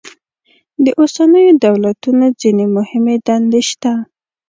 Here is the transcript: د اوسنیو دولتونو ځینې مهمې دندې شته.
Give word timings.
د 0.83 0.85
اوسنیو 0.99 1.59
دولتونو 1.65 2.25
ځینې 2.41 2.65
مهمې 2.75 3.15
دندې 3.27 3.61
شته. 3.69 3.93